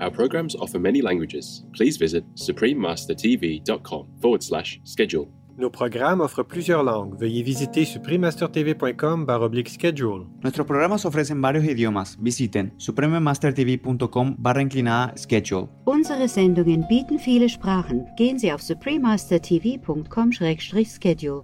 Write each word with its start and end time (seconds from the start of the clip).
Our 0.00 0.10
programs 0.10 0.56
offer 0.56 0.78
many 0.78 1.02
languages. 1.02 1.64
Please 1.72 1.98
visit 1.98 2.24
suprememastertv.com 2.34 4.06
forward 4.20 4.42
slash 4.42 4.80
schedule. 4.84 5.28
Nos 5.58 5.70
programas 5.70 6.20
offrent 6.20 6.48
plusieurs 6.48 6.84
langues. 6.84 7.18
Veuillez 7.18 7.42
visiter 7.42 7.86
suprememastertv.com 7.86 9.24
baroblique 9.24 9.70
schedule. 9.70 10.26
Nuestros 10.42 10.66
programas 10.66 11.06
ofrecen 11.06 11.40
varios 11.40 11.64
idiomas. 11.64 12.18
Visiten 12.20 12.74
suprememastertv.com 12.76 14.36
barra 14.38 14.60
inclinada 14.60 15.16
schedule. 15.16 15.68
Unsere 15.86 16.28
Sendungen 16.28 16.86
bieten 16.88 17.18
viele 17.18 17.48
Sprachen. 17.48 18.04
Gehen 18.18 18.38
Sie 18.38 18.52
auf 18.52 18.60
suprememastertv.com-schedule. 18.60 21.42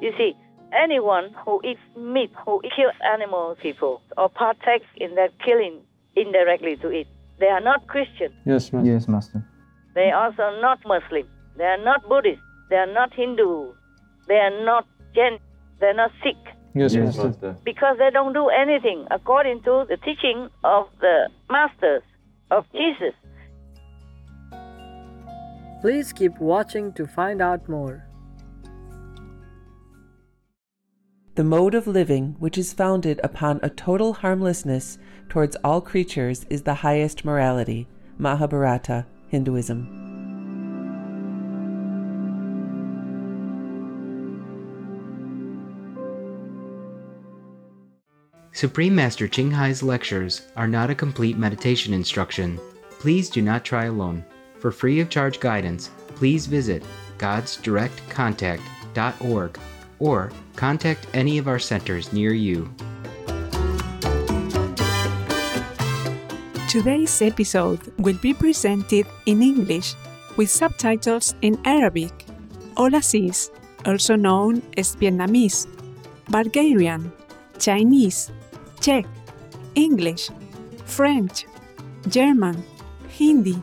You 0.00 0.12
see, 0.16 0.36
anyone 0.72 1.34
who 1.44 1.60
eats 1.64 1.80
meat, 1.96 2.30
who 2.44 2.60
kills 2.76 2.94
animal 3.14 3.56
people, 3.62 4.00
or 4.16 4.28
partakes 4.28 4.86
in 4.96 5.14
that 5.14 5.30
killing 5.44 5.80
indirectly 6.16 6.76
to 6.76 6.88
it, 6.88 7.06
they 7.40 7.46
are 7.46 7.60
not 7.60 7.86
Christian. 7.86 8.32
Yes, 8.44 8.72
Master. 8.72 8.90
Yes, 8.90 9.08
Master. 9.08 9.44
They 9.94 10.10
are 10.10 10.26
also 10.26 10.60
not 10.60 10.78
Muslim. 10.86 11.26
They 11.56 11.64
are 11.64 11.82
not 11.82 12.08
Buddhist. 12.08 12.40
They 12.70 12.76
are 12.76 12.92
not 12.92 13.12
Hindu. 13.14 13.72
They 14.26 14.34
are 14.36 14.64
not 14.64 14.86
Jain. 15.14 15.38
They 15.80 15.86
are 15.86 15.94
not 15.94 16.10
Sikh. 16.22 16.36
Yes, 16.74 16.94
Yes, 16.94 17.16
Master. 17.16 17.28
Master. 17.28 17.56
Because 17.64 17.96
they 17.98 18.10
don't 18.10 18.32
do 18.32 18.48
anything 18.48 19.06
according 19.10 19.62
to 19.62 19.86
the 19.88 19.96
teaching 19.98 20.48
of 20.64 20.88
the 21.00 21.28
masters 21.50 22.02
of 22.50 22.64
Jesus. 22.72 23.14
Please 25.80 26.12
keep 26.12 26.38
watching 26.40 26.92
to 26.94 27.06
find 27.06 27.40
out 27.40 27.68
more. 27.68 28.07
The 31.38 31.44
mode 31.44 31.74
of 31.76 31.86
living, 31.86 32.34
which 32.40 32.58
is 32.58 32.72
founded 32.72 33.20
upon 33.22 33.60
a 33.62 33.70
total 33.70 34.14
harmlessness 34.14 34.98
towards 35.28 35.54
all 35.62 35.80
creatures, 35.80 36.44
is 36.50 36.62
the 36.62 36.74
highest 36.74 37.24
morality. 37.24 37.86
Mahabharata, 38.18 39.06
Hinduism. 39.28 39.86
Supreme 48.50 48.96
Master 48.96 49.28
Ching 49.28 49.52
Hai's 49.52 49.84
lectures 49.84 50.42
are 50.56 50.66
not 50.66 50.90
a 50.90 50.94
complete 50.96 51.38
meditation 51.38 51.94
instruction. 51.94 52.58
Please 52.98 53.30
do 53.30 53.42
not 53.42 53.64
try 53.64 53.84
alone. 53.84 54.24
For 54.58 54.72
free 54.72 54.98
of 54.98 55.08
charge 55.08 55.38
guidance, 55.38 55.90
please 56.16 56.48
visit 56.48 56.82
godsdirectcontact.org 57.18 59.60
or 59.98 60.30
contact 60.56 61.06
any 61.14 61.38
of 61.38 61.48
our 61.48 61.58
centers 61.58 62.12
near 62.12 62.32
you. 62.32 62.68
Today's 66.68 67.22
episode 67.22 67.80
will 67.98 68.18
be 68.20 68.34
presented 68.34 69.06
in 69.24 69.42
English 69.42 69.94
with 70.36 70.50
subtitles 70.50 71.34
in 71.40 71.58
Arabic, 71.64 72.12
Aulacese, 72.76 73.50
also 73.86 74.16
known 74.16 74.62
as 74.76 74.94
Vietnamese, 74.96 75.66
Bulgarian, 76.28 77.10
Chinese, 77.58 78.30
Czech, 78.80 79.06
English, 79.74 80.30
French, 80.84 81.46
German, 82.08 82.62
Hindi, 83.08 83.56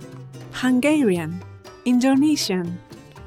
Hungarian, 0.51 1.41
Indonesian, 1.85 2.79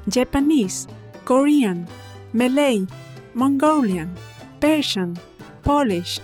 Japanese, 0.09 0.87
Korean, 1.23 1.87
Malay, 2.33 2.85
Mongolian, 3.33 4.15
Persian, 4.59 5.17
Polish, 5.63 6.19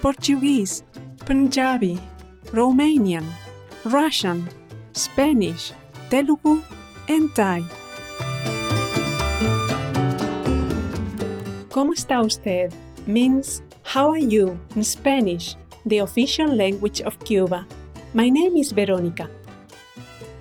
Portuguese, 0.00 0.84
Punjabi, 1.26 1.98
Romanian, 2.52 3.24
Russian, 3.84 4.48
Spanish, 4.92 5.72
Telugu, 6.08 6.62
and 7.08 7.34
Thai. 7.34 7.62
¿Cómo 11.70 11.92
está 11.92 12.20
usted? 12.20 12.72
means 13.06 13.62
how 13.82 14.10
are 14.10 14.18
you 14.18 14.58
in 14.76 14.84
Spanish, 14.84 15.56
the 15.86 15.98
official 15.98 16.46
language 16.48 17.00
of 17.02 17.18
Cuba. 17.24 17.66
My 18.14 18.28
name 18.28 18.56
is 18.56 18.72
Veronica. 18.72 19.28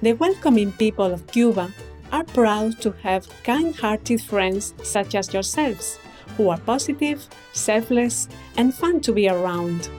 The 0.01 0.13
welcoming 0.13 0.72
people 0.74 1.12
of 1.12 1.25
Cuba 1.28 1.69
are 2.12 2.24
proud 2.24 2.81
to 2.81 2.92
have 3.03 3.28
kind 3.44 3.75
hearted 3.75 4.22
friends 4.22 4.74
such 4.84 5.16
as 5.16 5.34
yourselves, 5.34 6.00
who 6.38 6.50
are 6.50 6.59
positive, 6.59 7.28
selfless, 7.53 8.28
and 8.58 8.74
fun 8.74 9.00
to 9.02 9.12
be 9.12 9.30
around. 9.30 9.90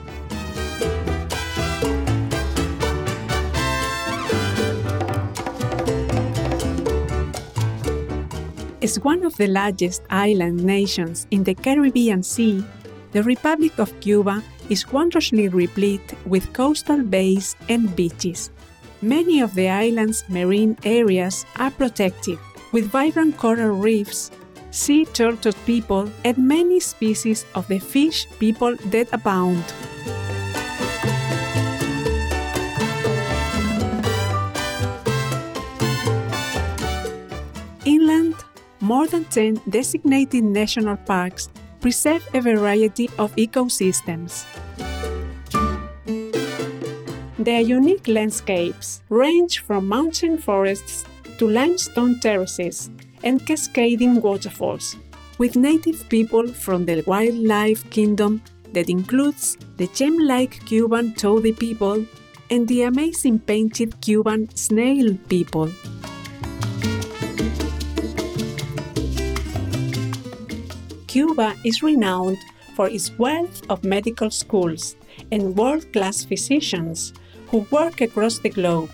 As 8.81 8.99
one 8.99 9.23
of 9.23 9.37
the 9.37 9.47
largest 9.47 10.01
island 10.09 10.63
nations 10.63 11.27
in 11.29 11.43
the 11.43 11.53
Caribbean 11.53 12.23
Sea, 12.23 12.63
the 13.11 13.23
Republic 13.23 13.77
of 13.77 13.97
Cuba 13.99 14.41
is 14.69 14.91
wondrously 14.91 15.49
replete 15.49 16.13
with 16.25 16.51
coastal 16.53 17.03
bays 17.03 17.55
and 17.69 17.95
beaches. 17.95 18.49
Many 19.03 19.41
of 19.41 19.55
the 19.55 19.67
island's 19.67 20.23
marine 20.29 20.77
areas 20.83 21.43
are 21.57 21.71
protected, 21.71 22.37
with 22.71 22.85
vibrant 22.85 23.35
coral 23.35 23.73
reefs, 23.73 24.29
sea 24.69 25.05
turtle 25.05 25.53
people, 25.65 26.07
and 26.23 26.37
many 26.37 26.79
species 26.79 27.43
of 27.55 27.67
the 27.67 27.79
fish 27.79 28.27
people 28.37 28.75
that 28.93 29.11
abound. 29.11 29.63
Inland, 37.85 38.35
more 38.81 39.07
than 39.07 39.25
10 39.25 39.61
designated 39.67 40.43
national 40.43 40.97
parks 40.97 41.49
preserve 41.79 42.21
a 42.35 42.41
variety 42.41 43.09
of 43.17 43.35
ecosystems. 43.35 44.45
Their 47.41 47.61
unique 47.61 48.07
landscapes 48.07 49.01
range 49.09 49.63
from 49.65 49.87
mountain 49.87 50.37
forests 50.37 51.05
to 51.39 51.47
limestone 51.47 52.19
terraces 52.19 52.91
and 53.23 53.43
cascading 53.47 54.21
waterfalls, 54.21 54.95
with 55.39 55.55
native 55.55 56.07
people 56.07 56.47
from 56.47 56.85
the 56.85 57.03
wildlife 57.07 57.89
kingdom 57.89 58.43
that 58.73 58.91
includes 58.91 59.57
the 59.77 59.87
gem 59.87 60.19
like 60.19 60.63
Cuban 60.67 61.15
tody 61.15 61.51
people 61.51 62.05
and 62.51 62.67
the 62.67 62.83
amazing 62.83 63.39
painted 63.39 63.99
Cuban 64.01 64.55
snail 64.55 65.17
people. 65.27 65.71
Cuba 71.07 71.55
is 71.65 71.81
renowned 71.81 72.37
for 72.75 72.87
its 72.87 73.09
wealth 73.17 73.63
of 73.67 73.83
medical 73.83 74.29
schools 74.29 74.95
and 75.31 75.55
world 75.57 75.91
class 75.91 76.23
physicians 76.23 77.13
who 77.51 77.67
work 77.69 77.99
across 77.99 78.39
the 78.39 78.49
globe. 78.49 78.89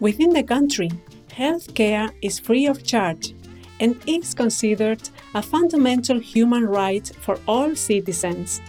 Within 0.00 0.30
the 0.30 0.42
country, 0.42 0.90
healthcare 1.28 2.10
is 2.22 2.38
free 2.38 2.66
of 2.66 2.82
charge 2.82 3.34
and 3.78 4.00
is 4.06 4.34
considered 4.34 5.08
a 5.34 5.42
fundamental 5.42 6.18
human 6.18 6.64
right 6.64 7.06
for 7.20 7.38
all 7.46 7.76
citizens. 7.76 8.62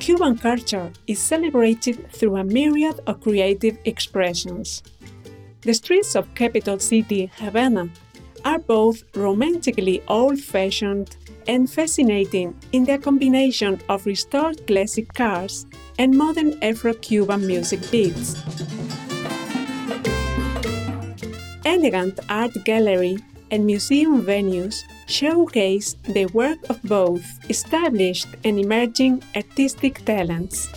Cuban 0.00 0.38
culture 0.38 0.90
is 1.06 1.18
celebrated 1.20 2.10
through 2.10 2.36
a 2.36 2.44
myriad 2.44 3.00
of 3.06 3.20
creative 3.20 3.76
expressions. 3.84 4.82
The 5.60 5.74
streets 5.74 6.14
of 6.16 6.34
capital 6.34 6.78
city 6.78 7.30
Havana 7.36 7.90
are 8.44 8.60
both 8.60 9.02
romantically 9.14 10.02
old 10.08 10.38
fashioned 10.40 11.16
and 11.48 11.70
fascinating 11.70 12.54
in 12.72 12.84
their 12.84 12.98
combination 12.98 13.80
of 13.88 14.06
restored 14.06 14.66
classic 14.66 15.12
cars 15.14 15.66
and 15.98 16.16
modern 16.16 16.58
Afro 16.62 16.94
Cuban 16.94 17.46
music 17.46 17.80
beats. 17.90 18.36
Elegant 21.64 22.18
art 22.28 22.52
gallery 22.64 23.18
and 23.50 23.64
museum 23.64 24.22
venues 24.22 24.82
showcase 25.06 25.94
the 26.08 26.26
work 26.26 26.58
of 26.68 26.82
both 26.82 27.24
established 27.48 28.28
and 28.44 28.58
emerging 28.58 29.22
artistic 29.34 30.04
talents. 30.04 30.68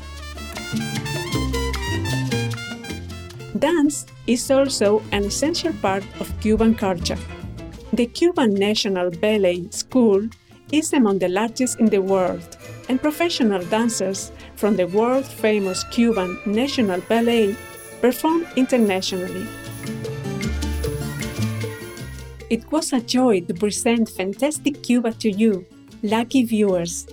Dance 3.57 4.05
is 4.25 4.49
also 4.51 5.01
an 5.11 5.25
essential 5.25 5.73
part 5.81 6.03
of 6.19 6.31
Cuban 6.39 6.75
culture. 6.75 7.17
The 7.91 8.05
Cuban 8.05 8.53
National 8.53 9.09
Ballet 9.09 9.67
School 9.71 10.29
is 10.71 10.93
among 10.93 11.19
the 11.19 11.29
largest 11.29 11.79
in 11.79 11.87
the 11.87 12.01
world, 12.01 12.57
and 12.87 13.01
professional 13.01 13.63
dancers 13.65 14.31
from 14.55 14.75
the 14.75 14.87
world 14.87 15.25
famous 15.25 15.83
Cuban 15.85 16.39
National 16.45 17.01
Ballet 17.01 17.55
perform 18.01 18.45
internationally. 18.55 19.45
It 22.49 22.69
was 22.71 22.93
a 22.93 22.99
joy 22.99 23.41
to 23.41 23.53
present 23.53 24.09
Fantastic 24.09 24.81
Cuba 24.81 25.11
to 25.13 25.29
you, 25.29 25.65
lucky 26.01 26.43
viewers. 26.43 27.07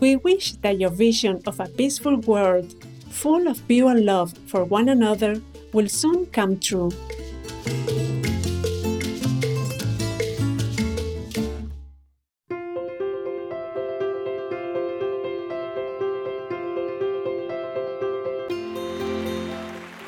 We 0.00 0.16
wish 0.16 0.52
that 0.62 0.80
your 0.80 0.90
vision 0.90 1.42
of 1.46 1.60
a 1.60 1.68
peaceful 1.68 2.16
world, 2.20 2.74
full 3.10 3.48
of 3.48 3.66
pure 3.68 3.94
love 3.94 4.32
for 4.46 4.64
one 4.64 4.88
another, 4.88 5.40
will 5.72 5.88
soon 5.88 6.26
come 6.26 6.58
true. 6.58 6.90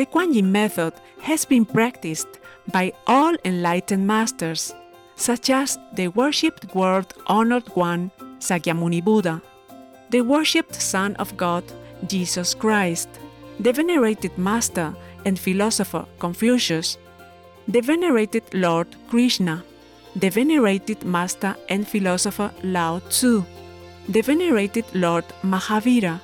The 0.00 0.06
Kuan 0.06 0.32
Yin 0.32 0.50
method 0.50 0.94
has 1.20 1.44
been 1.44 1.66
practiced 1.66 2.40
by 2.72 2.94
all 3.06 3.36
enlightened 3.44 4.06
masters, 4.06 4.72
such 5.14 5.50
as 5.50 5.78
the 5.92 6.08
worshipped 6.08 6.74
world 6.74 7.12
honored 7.26 7.68
one, 7.76 8.10
Sakyamuni 8.38 9.04
Buddha, 9.04 9.42
the 10.08 10.22
worshipped 10.22 10.74
Son 10.74 11.14
of 11.16 11.36
God, 11.36 11.64
Jesus 12.08 12.54
Christ, 12.54 13.10
the 13.58 13.74
venerated 13.74 14.38
Master 14.38 14.96
and 15.26 15.38
philosopher 15.38 16.06
Confucius, 16.18 16.96
the 17.68 17.82
venerated 17.82 18.44
Lord 18.54 18.88
Krishna, 19.10 19.62
the 20.16 20.30
venerated 20.30 21.04
Master 21.04 21.54
and 21.68 21.86
philosopher 21.86 22.50
Lao 22.62 23.00
Tzu, 23.00 23.44
the 24.08 24.22
venerated 24.22 24.86
Lord 24.94 25.26
Mahavira, 25.42 26.18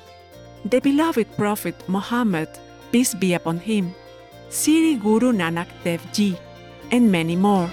the 0.64 0.80
beloved 0.80 1.26
Prophet 1.36 1.76
Muhammad, 1.90 2.48
peace 2.96 3.12
be 3.12 3.34
upon 3.34 3.58
him, 3.58 3.94
Sri 4.48 4.96
Guru 4.96 5.30
Nanak 5.30 5.68
Dev 5.84 6.00
Ji, 6.14 6.34
and 6.90 7.12
many 7.12 7.36
more. 7.36 7.68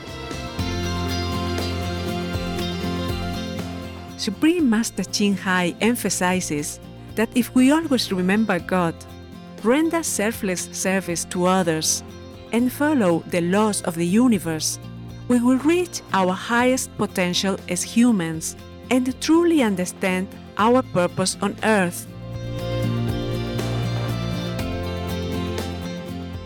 Supreme 4.17 4.69
Master 4.69 5.05
Ching 5.05 5.37
Hai 5.37 5.75
emphasizes 5.79 6.81
that 7.15 7.29
if 7.35 7.55
we 7.55 7.71
always 7.71 8.11
remember 8.11 8.59
God, 8.59 8.95
render 9.63 10.03
selfless 10.03 10.67
service 10.73 11.23
to 11.31 11.45
others, 11.45 12.03
and 12.51 12.69
follow 12.69 13.23
the 13.31 13.39
laws 13.39 13.81
of 13.83 13.95
the 13.95 14.05
universe, 14.05 14.77
we 15.29 15.39
will 15.39 15.59
reach 15.59 16.01
our 16.11 16.33
highest 16.33 16.91
potential 16.97 17.55
as 17.69 17.81
humans 17.81 18.57
and 18.91 19.07
truly 19.21 19.63
understand 19.63 20.27
our 20.57 20.83
purpose 20.91 21.37
on 21.41 21.55
earth. 21.63 22.12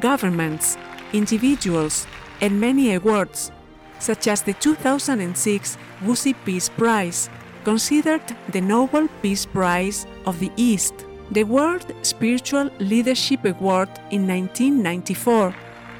governments, 0.00 0.76
individuals, 1.12 2.06
and 2.40 2.60
many 2.60 2.94
awards, 2.94 3.50
such 3.98 4.28
as 4.28 4.42
the 4.42 4.54
2006 4.54 5.78
Gusi 6.02 6.34
Peace 6.44 6.68
Prize, 6.68 7.30
considered 7.64 8.22
the 8.50 8.60
Nobel 8.60 9.08
Peace 9.22 9.46
Prize 9.46 10.06
of 10.26 10.38
the 10.40 10.52
East, 10.56 11.06
the 11.30 11.44
World 11.44 11.92
Spiritual 12.02 12.70
Leadership 12.78 13.44
Award 13.44 13.88
in 14.10 14.26
1994, 14.28 15.54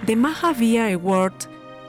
the 0.05 0.15
Mahavira 0.15 0.95
Award 0.95 1.33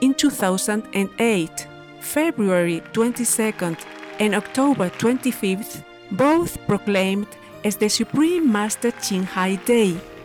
in 0.00 0.14
2008, 0.14 1.66
February 2.00 2.80
22nd 2.92 3.78
and 4.18 4.34
October 4.34 4.88
25th, 4.90 5.82
both 6.12 6.56
proclaimed 6.66 7.28
as 7.64 7.76
the 7.76 7.88
Supreme 7.88 8.50
Master 8.50 8.90
Ching 8.92 9.24
Hai 9.24 9.56
Day, 9.56 9.98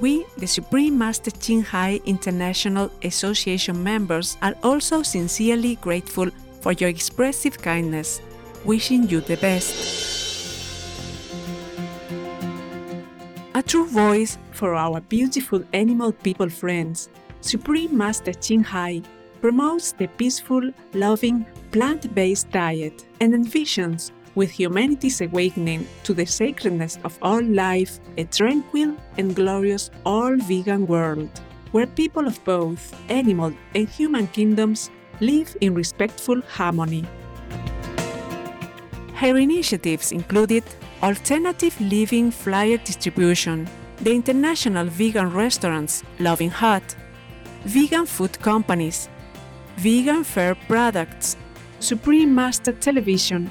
We, 0.00 0.24
the 0.36 0.46
Supreme 0.46 0.96
Master 0.96 1.32
Ching 1.32 1.62
Hai 1.62 2.00
International 2.04 2.88
Association 3.02 3.82
members, 3.82 4.36
are 4.42 4.54
also 4.62 5.02
sincerely 5.02 5.74
grateful 5.76 6.30
for 6.60 6.72
your 6.72 6.88
expressive 6.88 7.58
kindness, 7.58 8.20
wishing 8.64 9.08
you 9.08 9.20
the 9.20 9.36
best. 9.38 9.74
A 13.56 13.62
true 13.62 13.86
voice 13.86 14.38
for 14.52 14.76
our 14.76 15.00
beautiful 15.00 15.64
animal 15.72 16.12
people 16.12 16.48
friends, 16.48 17.08
Supreme 17.40 17.96
Master 17.96 18.32
Ching 18.32 18.62
Hai 18.62 19.02
promotes 19.40 19.90
the 19.90 20.06
peaceful, 20.06 20.70
loving, 20.94 21.44
plant 21.72 22.14
based 22.14 22.50
diet 22.52 23.04
and 23.20 23.34
envisions, 23.34 24.12
with 24.38 24.52
humanity's 24.52 25.20
awakening 25.20 25.84
to 26.04 26.14
the 26.14 26.24
sacredness 26.24 26.96
of 27.02 27.18
all 27.22 27.42
life, 27.42 27.98
a 28.16 28.24
tranquil 28.24 28.96
and 29.18 29.34
glorious 29.34 29.90
all 30.06 30.36
vegan 30.36 30.86
world, 30.86 31.28
where 31.72 31.88
people 31.88 32.24
of 32.24 32.38
both 32.44 32.94
animal 33.10 33.52
and 33.74 33.88
human 33.88 34.28
kingdoms 34.28 34.90
live 35.20 35.56
in 35.60 35.74
respectful 35.74 36.40
harmony. 36.42 37.04
Her 39.14 39.36
initiatives 39.36 40.12
included 40.12 40.62
alternative 41.02 41.74
living 41.80 42.30
flyer 42.30 42.76
distribution, 42.76 43.68
the 44.02 44.14
international 44.14 44.86
vegan 44.86 45.32
restaurants 45.32 46.04
Loving 46.20 46.50
Hut, 46.50 46.94
vegan 47.64 48.06
food 48.06 48.38
companies, 48.38 49.08
vegan 49.78 50.22
fair 50.22 50.54
products, 50.54 51.36
Supreme 51.80 52.32
Master 52.32 52.72
Television, 52.72 53.50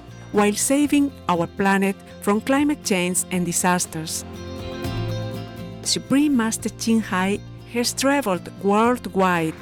while 0.31 0.53
saving 0.53 1.11
our 1.27 1.47
planet 1.47 1.95
from 2.21 2.41
climate 2.41 2.83
change 2.83 3.23
and 3.31 3.45
disasters. 3.45 4.25
Supreme 5.83 6.35
Master 6.37 6.69
Ching 6.69 7.01
Hai 7.01 7.39
has 7.73 7.93
traveled 7.93 8.49
worldwide 8.63 9.55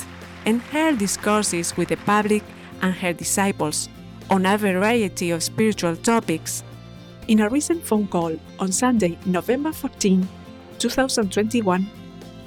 and 0.46 0.62
held 0.62 1.00
discourses 1.00 1.76
with 1.78 1.90
the 1.90 1.98
public 1.98 2.44
and 2.82 2.94
her 2.94 3.14
disciples 3.14 3.90
on 4.30 4.46
a 4.46 4.58
variety 4.58 5.32
of 5.32 5.44
spiritual 5.44 5.96
topics. 5.96 6.64
In 7.28 7.40
a 7.42 7.50
recent 7.50 7.84
phone 7.84 8.08
call 8.08 8.36
on 8.60 8.72
Sunday, 8.72 9.18
November 9.26 9.72
14, 9.72 10.28
2021, 10.78 11.90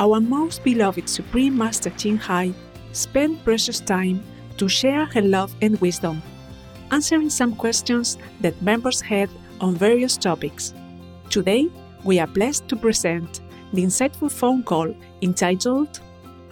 our 0.01 0.21
most 0.21 0.65
beloved 0.65 1.09
Supreme 1.09 1.57
Master 1.57 1.91
Ching 1.91 2.17
Hai 2.17 2.53
spent 2.93 3.43
precious 3.45 3.81
time 3.81 4.23
to 4.57 4.69
share 4.69 5.07
her 5.07 5.23
love 5.23 5.55
and 5.63 5.81
wisdom, 5.81 6.23
answering 6.93 7.31
some 7.31 7.57
questions 7.57 8.19
that 8.41 8.61
members 8.63 9.01
had 9.01 9.29
on 9.61 9.75
various 9.75 10.17
topics. 10.17 10.75
Today, 11.31 11.69
we 12.05 12.21
are 12.21 12.27
blessed 12.27 12.69
to 12.69 12.77
present 12.77 13.41
the 13.73 13.83
insightful 13.83 14.31
phone 14.31 14.63
call 14.63 14.95
entitled 15.23 16.01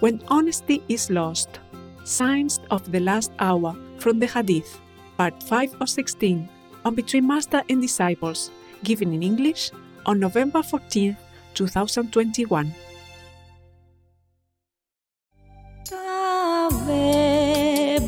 When 0.00 0.23
Honesty 0.28 0.82
is 0.88 1.11
Lost 1.11 1.61
Signs 2.04 2.59
of 2.70 2.90
the 2.90 3.00
Last 3.00 3.32
Hour 3.38 3.76
from 3.99 4.18
the 4.18 4.26
Hadith, 4.26 4.80
Part 5.18 5.42
5 5.42 5.82
of 5.82 5.88
16, 5.90 6.49
on 6.87 6.94
Between 6.94 7.26
Master 7.26 7.62
and 7.68 7.82
Disciples, 7.82 8.50
given 8.82 9.12
in 9.12 9.23
English 9.23 9.70
on 10.06 10.18
November 10.18 10.62
14, 10.62 11.16
2021. 11.54 12.75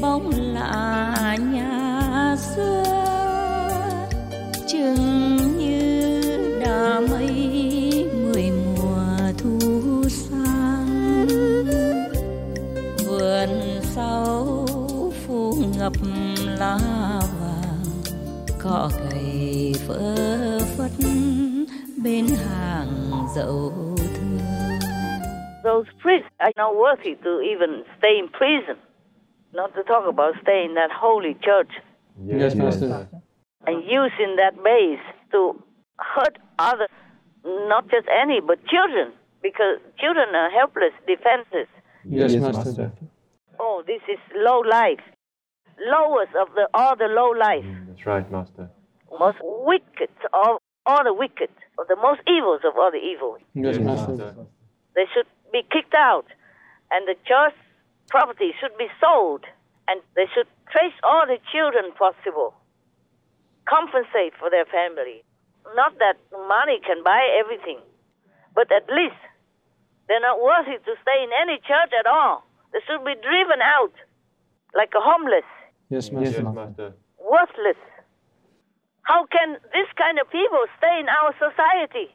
bóng 0.02 0.41
hàng 23.36 23.46
dậu 23.46 23.72
Those 25.64 25.86
priests 26.02 26.30
are 26.38 26.52
not 26.56 26.74
worthy 26.76 27.14
to 27.24 27.40
even 27.52 27.84
stay 27.98 28.18
in 28.18 28.28
prison, 28.28 28.76
not 29.52 29.70
to 29.76 29.82
talk 29.84 30.04
about 30.08 30.34
stay 30.42 30.64
in 30.64 30.74
that 30.74 30.90
holy 30.90 31.34
church. 31.46 31.72
Yes, 32.26 32.54
Master. 32.54 33.06
and 33.66 33.76
using 33.84 34.36
that 34.36 34.54
base 34.64 35.04
to 35.32 35.40
hurt 35.98 36.36
others, 36.58 36.90
not 37.44 37.84
just 37.94 38.08
any, 38.22 38.40
but 38.40 38.58
children, 38.66 39.12
because 39.40 39.78
children 40.00 40.28
are 40.34 40.50
helpless, 40.50 40.94
defenseless. 41.06 41.68
Yes, 42.04 42.34
Master. 42.34 42.90
Oh, 43.60 43.84
this 43.86 44.02
is 44.08 44.18
low 44.34 44.60
life, 44.60 45.04
lowest 45.94 46.34
of 46.34 46.48
the 46.56 46.68
all 46.74 46.96
the 46.96 47.10
low 47.20 47.30
life, 47.48 47.64
mm, 47.64 47.86
That's 47.86 48.04
right, 48.04 48.28
Master. 48.32 48.68
most 49.18 49.38
wicked 49.42 50.10
of 50.32 50.58
all 50.86 51.04
the 51.04 51.14
wicked, 51.14 51.50
of 51.78 51.88
the 51.88 51.96
most 51.96 52.20
evils 52.28 52.60
of 52.64 52.76
all 52.76 52.90
the 52.90 53.00
evil. 53.00 53.38
Yes, 53.54 53.78
Master. 53.78 54.34
They 54.94 55.06
should 55.14 55.26
be 55.52 55.62
kicked 55.70 55.94
out, 55.94 56.26
and 56.90 57.06
the 57.08 57.16
church 57.24 57.54
property 58.10 58.52
should 58.60 58.76
be 58.76 58.88
sold, 59.00 59.44
and 59.88 60.00
they 60.16 60.26
should 60.34 60.46
trace 60.70 60.94
all 61.02 61.24
the 61.26 61.38
children 61.52 61.92
possible, 61.96 62.54
compensate 63.68 64.34
for 64.38 64.50
their 64.50 64.66
family. 64.66 65.24
Not 65.74 65.96
that 65.98 66.18
money 66.48 66.80
can 66.84 67.02
buy 67.02 67.22
everything, 67.40 67.80
but 68.54 68.68
at 68.72 68.84
least 68.92 69.16
they're 70.08 70.20
not 70.20 70.42
worthy 70.42 70.76
to 70.76 70.92
stay 71.00 71.18
in 71.24 71.30
any 71.40 71.56
church 71.64 71.92
at 71.98 72.06
all. 72.06 72.44
They 72.72 72.80
should 72.86 73.04
be 73.04 73.14
driven 73.22 73.60
out 73.62 73.92
like 74.74 74.92
a 74.96 75.00
homeless, 75.00 75.44
Yes, 75.88 76.10
Master. 76.10 76.42
Yes, 76.42 76.54
Master. 76.54 76.92
worthless. 77.20 77.76
How 79.02 79.26
can 79.26 79.58
this 79.72 79.88
kind 79.98 80.18
of 80.18 80.30
people 80.30 80.62
stay 80.78 81.00
in 81.00 81.08
our 81.08 81.34
society? 81.38 82.14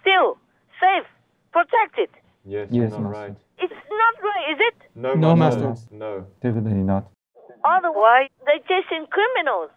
Still 0.00 0.38
safe, 0.80 1.06
protected. 1.52 2.10
Yes, 2.44 2.68
Yes, 2.70 2.90
not 2.92 3.08
right. 3.10 3.34
It's 3.58 3.72
not 3.72 4.14
right, 4.22 4.46
is 4.52 4.60
it? 4.60 4.76
No, 4.94 5.14
No, 5.14 5.34
Master. 5.36 5.68
Master. 5.68 5.94
No. 5.94 6.26
Definitely 6.42 6.82
not. 6.82 7.06
Otherwise, 7.64 8.28
they're 8.44 8.60
chasing 8.68 9.06
criminals. 9.08 9.70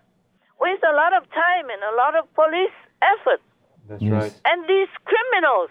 Waste 0.60 0.84
a 0.84 0.96
lot 0.96 1.14
of 1.14 1.24
time 1.32 1.70
and 1.70 1.82
a 1.86 1.96
lot 1.96 2.16
of 2.18 2.26
police 2.34 2.74
effort. 3.02 3.40
That's 3.88 4.02
Yes. 4.02 4.12
right. 4.12 4.34
And 4.50 4.68
these 4.68 4.90
criminals, 5.06 5.70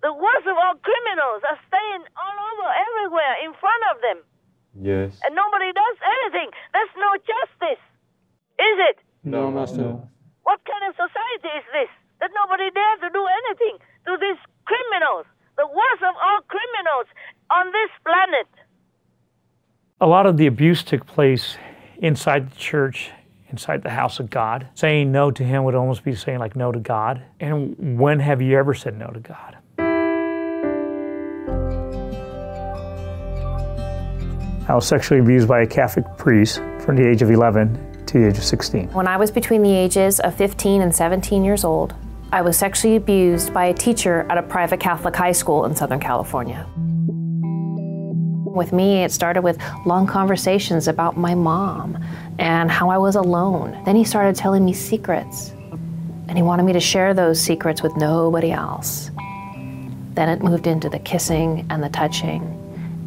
the 0.00 0.14
worst 0.14 0.46
of 0.46 0.56
all 0.56 0.76
criminals, 0.80 1.42
are 1.50 1.58
staying 1.68 2.04
all 2.16 2.36
over, 2.48 2.68
everywhere, 2.86 3.34
in 3.44 3.52
front 3.54 3.82
of 3.92 4.00
them. 4.00 4.18
Yes. 4.80 5.20
And 5.26 5.34
nobody 5.34 5.72
does 5.72 5.96
anything. 6.14 6.48
That's 6.72 6.94
no 6.96 7.10
justice. 7.32 7.82
Is 8.56 8.76
it? 8.88 8.98
No, 9.24 9.50
Master. 9.50 9.98
What 10.42 10.60
kind 10.64 10.88
of 10.88 10.94
society 10.96 11.58
is 11.58 11.64
this? 11.72 11.88
That 12.20 12.30
nobody 12.34 12.70
dares 12.70 13.00
to 13.00 13.10
do 13.12 13.26
anything 13.26 13.78
to 14.06 14.16
these 14.20 14.38
criminals, 14.64 15.26
the 15.56 15.66
worst 15.66 16.02
of 16.02 16.14
all 16.22 16.40
criminals 16.48 17.06
on 17.50 17.66
this 17.66 17.90
planet. 18.04 18.48
A 20.00 20.06
lot 20.06 20.24
of 20.24 20.38
the 20.38 20.46
abuse 20.46 20.82
took 20.82 21.06
place 21.06 21.56
inside 21.98 22.50
the 22.50 22.56
church, 22.56 23.10
inside 23.50 23.82
the 23.82 23.90
house 23.90 24.20
of 24.20 24.30
God. 24.30 24.68
Saying 24.74 25.12
no 25.12 25.30
to 25.30 25.44
Him 25.44 25.64
would 25.64 25.74
almost 25.74 26.02
be 26.02 26.14
saying, 26.14 26.38
like, 26.38 26.56
no 26.56 26.72
to 26.72 26.78
God. 26.78 27.22
And 27.38 27.98
when 27.98 28.20
have 28.20 28.40
you 28.40 28.56
ever 28.56 28.72
said 28.72 28.96
no 28.96 29.08
to 29.08 29.20
God? 29.20 29.58
I 34.66 34.74
was 34.74 34.86
sexually 34.86 35.20
abused 35.20 35.48
by 35.48 35.60
a 35.62 35.66
Catholic 35.66 36.06
priest 36.16 36.62
from 36.78 36.96
the 36.96 37.06
age 37.06 37.22
of 37.22 37.30
11 37.30 37.89
to 38.10 38.18
the 38.18 38.26
age 38.26 38.38
of 38.38 38.44
16. 38.44 38.88
When 38.88 39.06
I 39.06 39.16
was 39.16 39.30
between 39.30 39.62
the 39.62 39.72
ages 39.72 40.18
of 40.20 40.34
15 40.34 40.82
and 40.82 40.94
17 40.94 41.44
years 41.44 41.64
old, 41.64 41.94
I 42.32 42.42
was 42.42 42.56
sexually 42.56 42.96
abused 42.96 43.54
by 43.54 43.66
a 43.66 43.74
teacher 43.74 44.26
at 44.28 44.36
a 44.36 44.42
private 44.42 44.80
Catholic 44.80 45.14
high 45.14 45.32
school 45.32 45.64
in 45.64 45.76
Southern 45.76 46.00
California. 46.00 46.66
With 48.44 48.72
me, 48.72 49.04
it 49.04 49.12
started 49.12 49.42
with 49.42 49.62
long 49.86 50.08
conversations 50.08 50.88
about 50.88 51.16
my 51.16 51.36
mom 51.36 52.02
and 52.40 52.68
how 52.68 52.90
I 52.90 52.98
was 52.98 53.14
alone. 53.14 53.80
Then 53.84 53.94
he 53.94 54.02
started 54.02 54.34
telling 54.34 54.64
me 54.64 54.72
secrets, 54.72 55.50
and 56.26 56.36
he 56.36 56.42
wanted 56.42 56.64
me 56.64 56.72
to 56.72 56.80
share 56.80 57.14
those 57.14 57.40
secrets 57.40 57.80
with 57.80 57.96
nobody 57.96 58.50
else. 58.50 59.12
Then 60.14 60.28
it 60.28 60.42
moved 60.42 60.66
into 60.66 60.88
the 60.88 60.98
kissing 60.98 61.64
and 61.70 61.80
the 61.80 61.88
touching, 61.90 62.42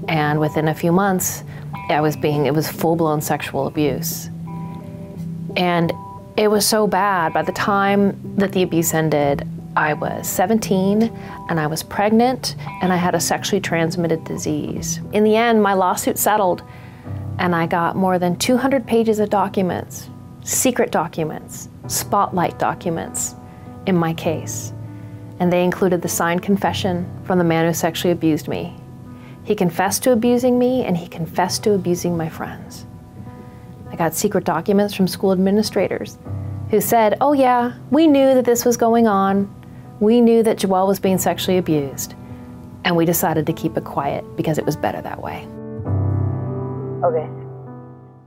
and 0.08 0.40
within 0.40 0.70
a 0.70 0.74
few 0.74 0.94
months, 0.94 1.44
I 1.90 2.00
was 2.00 2.16
being, 2.16 2.46
it 2.46 2.54
was 2.54 2.72
full 2.72 2.96
blown 2.96 3.20
sexual 3.20 3.68
abuse. 3.68 4.30
And 5.56 5.94
it 6.38 6.50
was 6.50 6.68
so 6.68 6.88
bad. 6.88 7.34
By 7.34 7.44
the 7.44 7.52
time 7.52 8.36
that 8.38 8.52
the 8.52 8.64
abuse 8.64 8.94
ended, 8.94 9.48
I 9.76 9.94
was 9.94 10.28
17 10.28 11.04
and 11.50 11.60
I 11.60 11.68
was 11.68 11.84
pregnant 11.84 12.56
and 12.82 12.94
I 12.94 12.96
had 12.96 13.16
a 13.16 13.20
sexually 13.20 13.62
transmitted 13.62 14.24
disease. 14.24 15.00
In 15.14 15.24
the 15.24 15.36
end, 15.36 15.62
my 15.62 15.74
lawsuit 15.74 16.18
settled 16.18 16.64
and 17.40 17.56
I 17.56 17.66
got 17.66 17.96
more 17.96 18.20
than 18.20 18.36
200 18.36 18.86
pages 18.86 19.20
of 19.20 19.30
documents, 19.30 20.10
secret 20.44 20.92
documents, 20.92 21.70
spotlight 21.88 22.60
documents 22.60 23.36
in 23.88 23.96
my 23.96 24.14
case. 24.14 24.74
And 25.40 25.52
they 25.52 25.64
included 25.64 26.02
the 26.02 26.10
signed 26.10 26.44
confession 26.44 27.10
from 27.24 27.40
the 27.40 27.44
man 27.44 27.66
who 27.66 27.74
sexually 27.74 28.12
abused 28.12 28.48
me. 28.48 28.76
He 29.44 29.56
confessed 29.56 30.04
to 30.04 30.12
abusing 30.12 30.58
me 30.58 30.86
and 30.86 30.96
he 30.96 31.08
confessed 31.08 31.64
to 31.64 31.74
abusing 31.74 32.16
my 32.16 32.30
friends. 32.30 32.86
I 33.94 33.96
got 33.96 34.16
secret 34.16 34.44
documents 34.44 34.96
from 34.96 35.08
school 35.08 35.32
administrators 35.32 36.18
who 36.72 36.82
said, 36.82 37.16
Oh, 37.22 37.34
yeah, 37.34 37.78
we 37.92 38.08
knew 38.08 38.34
that 38.34 38.44
this 38.44 38.66
was 38.66 38.76
going 38.76 39.08
on. 39.08 39.48
We 40.00 40.20
knew 40.20 40.42
that 40.42 40.58
Joelle 40.58 40.88
was 40.88 41.00
being 41.00 41.20
sexually 41.20 41.60
abused. 41.60 42.16
And 42.86 42.98
we 42.98 43.06
decided 43.06 43.46
to 43.46 43.54
keep 43.54 43.78
it 43.78 43.84
quiet 43.84 44.26
because 44.36 44.58
it 44.58 44.66
was 44.66 44.76
better 44.76 45.00
that 45.04 45.22
way. 45.22 45.46
Okay. 47.06 47.30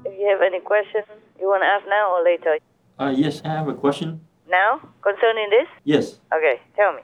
If 0.05 0.17
you 0.17 0.29
have 0.31 0.41
any 0.41 0.61
questions, 0.61 1.05
you 1.41 1.49
want 1.49 1.65
to 1.65 1.67
ask 1.67 1.85
now 1.89 2.15
or 2.15 2.23
later? 2.23 2.59
Uh, 3.01 3.13
yes, 3.17 3.43
I 3.45 3.49
have 3.49 3.67
a 3.67 3.75
question. 3.75 4.21
Now, 4.49 4.81
concerning 5.03 5.51
this? 5.51 5.67
Yes. 5.83 6.21
Okay, 6.33 6.61
tell 6.77 6.93
me. 6.93 7.01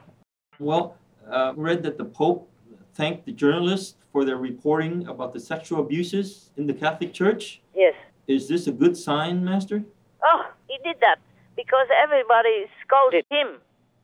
Well, 0.57 0.95
uh, 1.29 1.51
read 1.57 1.83
that 1.83 1.97
the 1.97 2.05
Pope 2.05 2.49
thanked 2.93 3.25
the 3.25 3.33
journalists 3.33 3.95
for 4.13 4.23
their 4.23 4.37
reporting 4.37 5.05
about 5.07 5.33
the 5.33 5.39
sexual 5.41 5.81
abuses 5.81 6.51
in 6.55 6.65
the 6.65 6.73
Catholic 6.73 7.13
Church. 7.13 7.61
Yes. 7.75 7.93
Is 8.27 8.47
this 8.47 8.67
a 8.67 8.71
good 8.71 8.95
sign, 8.95 9.43
Master? 9.43 9.83
Oh, 10.23 10.43
he 10.67 10.77
did 10.83 10.97
that 11.01 11.19
because 11.55 11.87
everybody 12.01 12.65
scolded 12.85 13.25
him, 13.29 13.59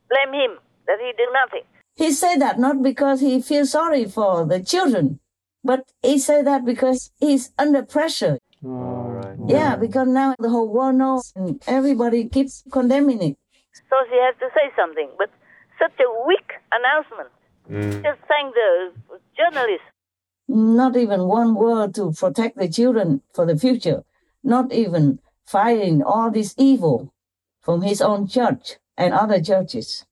blame 0.08 0.34
him 0.34 0.58
that 0.86 0.98
he 1.00 1.12
did 1.16 1.28
nothing. 1.32 1.66
He 1.96 2.12
said 2.12 2.38
that 2.38 2.58
not 2.58 2.82
because 2.82 3.20
he 3.20 3.40
feels 3.40 3.72
sorry 3.72 4.04
for 4.04 4.44
the 4.44 4.62
children, 4.62 5.20
but 5.64 5.90
he 6.02 6.18
said 6.18 6.46
that 6.46 6.64
because 6.64 7.10
he's 7.18 7.52
under 7.58 7.82
pressure. 7.82 8.38
All 8.64 9.08
right. 9.08 9.36
Yeah, 9.48 9.76
because 9.76 10.08
now 10.08 10.34
the 10.38 10.50
whole 10.50 10.68
world 10.68 10.96
knows 10.96 11.32
and 11.34 11.62
everybody 11.66 12.28
keeps 12.28 12.62
condemning 12.70 13.22
it. 13.22 13.36
So 13.88 13.96
she 14.10 14.16
has 14.16 14.34
to 14.40 14.48
say 14.54 14.70
something, 14.76 15.08
but 15.16 15.30
such 15.78 15.98
a 15.98 16.26
weak 16.26 16.52
announcement. 16.72 17.30
Mm. 17.70 18.02
Just 18.02 18.20
thank 18.28 18.54
the 18.54 18.92
journalists. 19.36 19.86
Not 20.48 20.96
even 20.96 21.24
one 21.24 21.54
word 21.54 21.94
to 21.94 22.12
protect 22.12 22.58
the 22.58 22.68
children 22.68 23.22
for 23.32 23.46
the 23.46 23.56
future. 23.56 24.02
Not 24.42 24.72
even 24.72 25.18
fighting 25.46 26.02
all 26.02 26.30
this 26.30 26.54
evil 26.56 27.12
from 27.60 27.82
his 27.82 28.00
own 28.00 28.26
church 28.26 28.76
and 28.96 29.12
other 29.12 29.40
churches. 29.40 30.06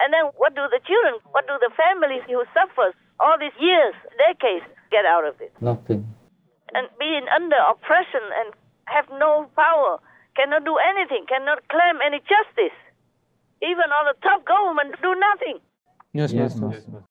And 0.00 0.12
then 0.12 0.32
what 0.36 0.54
do 0.54 0.64
the 0.70 0.80
children, 0.86 1.20
what 1.32 1.46
do 1.46 1.54
the 1.60 1.70
families 1.76 2.24
who 2.26 2.40
suffers 2.56 2.94
all 3.20 3.36
these 3.38 3.56
years, 3.60 3.92
decades, 4.16 4.64
get 4.90 5.04
out 5.04 5.28
of 5.28 5.36
it? 5.40 5.52
Nothing. 5.60 6.08
And 6.72 6.88
being 6.98 7.26
under 7.28 7.60
oppression 7.68 8.24
and 8.40 8.54
have 8.86 9.04
no 9.18 9.50
power, 9.56 10.00
cannot 10.36 10.64
do 10.64 10.76
anything, 10.80 11.26
cannot 11.28 11.66
claim 11.68 12.00
any 12.00 12.24
justice. 12.24 12.76
Even 13.60 13.92
all 13.92 14.08
the 14.08 14.16
top 14.24 14.46
government 14.46 14.96
do 15.02 15.12
nothing. 15.12 15.60
Yes, 16.12 16.32
Yes, 16.32 16.56
Master. 16.56 17.04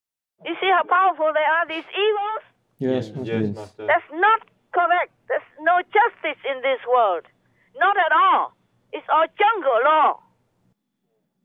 You 0.45 0.55
see 0.59 0.71
how 0.71 0.83
powerful 0.87 1.29
they 1.35 1.43
are, 1.45 1.67
these 1.67 1.87
evils? 1.93 2.43
Yes, 2.79 3.11
yes, 3.23 3.55
Master. 3.55 3.85
That's 3.85 4.09
not 4.13 4.39
correct. 4.73 5.11
There's 5.29 5.45
no 5.61 5.77
justice 5.85 6.41
in 6.43 6.65
this 6.65 6.81
world. 6.89 7.29
Not 7.77 7.95
at 7.95 8.11
all. 8.11 8.57
It's 8.91 9.05
all 9.07 9.29
jungle 9.37 9.79
law. 9.85 10.19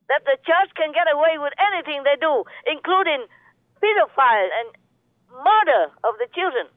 That 0.08 0.24
the 0.24 0.40
church 0.40 0.72
can 0.76 0.92
get 0.96 1.08
away 1.08 1.36
with 1.36 1.52
anything 1.60 2.02
they 2.04 2.16
do, 2.16 2.44
including 2.64 3.28
pedophile 3.80 4.50
and 4.64 4.68
murder 5.32 5.92
of 6.04 6.16
the 6.16 6.28
children. 6.32 6.68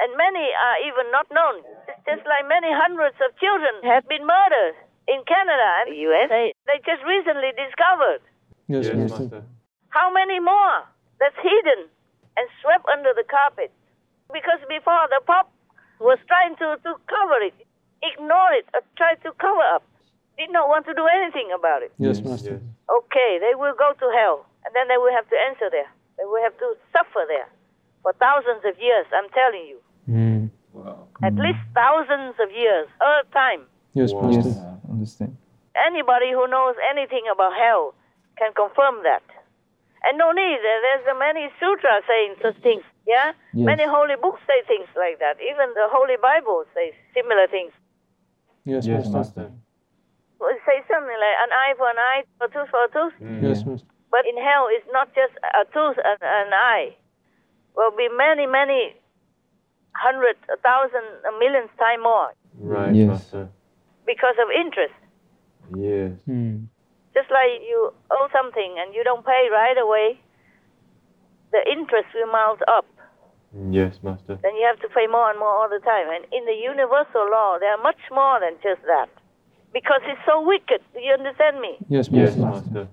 And 0.00 0.10
many 0.18 0.42
are 0.50 0.78
even 0.88 1.06
not 1.12 1.28
known. 1.30 1.62
It's 1.86 2.02
just 2.08 2.24
like 2.26 2.48
many 2.48 2.72
hundreds 2.72 3.14
of 3.22 3.30
children 3.38 3.84
have 3.86 4.08
been 4.10 4.26
murdered 4.26 4.74
in 5.06 5.22
Canada 5.28 5.68
and 5.84 5.86
the 5.94 6.00
US. 6.10 6.28
They, 6.32 6.50
they 6.66 6.78
just 6.82 7.04
recently 7.06 7.52
discovered. 7.54 8.20
Yes, 8.66 8.90
Master. 8.90 9.44
How 9.92 10.10
many 10.10 10.40
more 10.40 10.82
that's 11.20 11.36
hidden 11.38 11.86
and 12.34 12.46
swept 12.58 12.88
under 12.90 13.14
the 13.14 13.22
carpet? 13.28 13.70
Because 14.32 14.58
before 14.66 15.06
the 15.12 15.22
Pope 15.22 15.53
was 16.00 16.18
trying 16.26 16.56
to, 16.56 16.76
to 16.82 16.90
cover 17.06 17.38
it, 17.42 17.54
ignore 18.02 18.52
it, 18.54 18.66
or 18.74 18.80
try 18.96 19.14
to 19.22 19.30
cover 19.38 19.64
up. 19.74 19.82
Did 20.38 20.50
not 20.50 20.66
want 20.66 20.86
to 20.86 20.94
do 20.94 21.06
anything 21.06 21.54
about 21.54 21.82
it. 21.82 21.92
Yes, 21.98 22.20
Master. 22.20 22.58
Okay, 22.90 23.38
they 23.38 23.54
will 23.54 23.74
go 23.78 23.94
to 23.94 24.06
hell, 24.18 24.46
and 24.66 24.74
then 24.74 24.88
they 24.88 24.98
will 24.98 25.14
have 25.14 25.28
to 25.30 25.36
answer 25.46 25.70
there. 25.70 25.86
They 26.18 26.24
will 26.26 26.42
have 26.42 26.56
to 26.58 26.74
suffer 26.90 27.22
there 27.28 27.46
for 28.02 28.12
thousands 28.18 28.66
of 28.66 28.74
years, 28.82 29.06
I'm 29.14 29.30
telling 29.30 29.64
you. 29.66 29.78
Mm. 30.10 30.50
At 31.22 31.34
least 31.38 31.62
thousands 31.72 32.34
of 32.42 32.50
years, 32.50 32.88
all 33.00 33.22
time. 33.32 33.62
Yes, 33.94 34.12
Wow. 34.12 34.26
Master. 34.26 34.50
Yes, 34.50 34.58
understand. 34.90 35.36
Anybody 35.86 36.30
who 36.34 36.46
knows 36.50 36.74
anything 36.90 37.24
about 37.32 37.54
hell 37.54 37.94
can 38.36 38.52
confirm 38.54 39.02
that. 39.06 39.22
And 40.04 40.18
no 40.18 40.32
need, 40.32 40.58
there's 40.60 41.06
a 41.08 41.18
many 41.18 41.48
sutras 41.58 42.02
saying 42.06 42.34
such 42.42 42.58
things, 42.62 42.82
yeah? 43.06 43.32
Yes. 43.52 43.66
Many 43.66 43.84
holy 43.86 44.16
books 44.20 44.40
say 44.46 44.62
things 44.66 44.88
like 44.96 45.18
that. 45.20 45.36
Even 45.40 45.72
the 45.74 45.88
Holy 45.92 46.16
Bible 46.20 46.64
says 46.74 46.92
similar 47.14 47.46
things. 47.48 47.72
Yes, 48.64 48.86
Yes, 48.86 49.08
Master. 49.08 49.48
Master. 49.48 49.52
It 50.44 50.60
says 50.68 50.84
something 50.88 51.18
like 51.20 51.38
an 51.44 51.52
eye 51.52 51.74
for 51.78 51.88
an 51.88 51.96
eye, 51.98 52.22
a 52.44 52.48
tooth 52.48 52.68
for 52.68 52.84
a 52.84 52.90
tooth. 52.92 53.16
Yes, 53.42 53.64
Master. 53.64 53.88
But 54.10 54.26
in 54.28 54.36
hell, 54.36 54.68
it's 54.70 54.86
not 54.92 55.08
just 55.14 55.32
a 55.42 55.64
tooth 55.72 55.96
and 56.02 56.18
an 56.20 56.52
eye. 56.52 56.96
Will 57.76 57.90
be 57.96 58.08
many, 58.12 58.46
many 58.46 58.94
hundreds, 59.92 60.38
a 60.52 60.56
thousand, 60.60 61.04
a 61.28 61.32
millions 61.38 61.70
time 61.78 62.02
more 62.02 62.30
Right, 62.58 62.94
Yes. 62.94 63.08
Master. 63.08 63.48
because 64.06 64.36
of 64.42 64.48
interest. 64.54 64.94
Yes. 65.76 66.12
Mm. 66.28 66.66
Just 67.14 67.30
like 67.30 67.62
you 67.62 67.92
owe 68.10 68.28
something 68.32 68.76
and 68.78 68.94
you 68.94 69.02
don't 69.04 69.24
pay 69.24 69.48
right 69.50 69.78
away, 69.78 70.20
the 71.52 71.62
interest 71.70 72.08
will 72.14 72.30
mount 72.30 72.60
up. 72.68 72.86
Yes, 73.70 74.02
Master. 74.02 74.38
Then 74.42 74.54
you 74.56 74.66
have 74.66 74.80
to 74.82 74.88
pay 74.90 75.06
more 75.06 75.30
and 75.30 75.38
more 75.38 75.48
all 75.48 75.68
the 75.70 75.78
time. 75.84 76.10
And 76.10 76.24
in 76.34 76.44
the 76.44 76.58
universal 76.58 77.30
law, 77.30 77.58
there 77.60 77.70
are 77.70 77.82
much 77.82 78.00
more 78.10 78.40
than 78.40 78.58
just 78.62 78.82
that. 78.86 79.06
Because 79.72 80.02
it's 80.06 80.20
so 80.26 80.42
wicked. 80.42 80.82
Do 80.94 81.00
you 81.00 81.14
understand 81.14 81.60
me? 81.60 81.78
Yes, 81.88 82.10
Master. 82.10 82.18
Yes, 82.18 82.36
Master. 82.36 82.86
Master. 82.86 82.88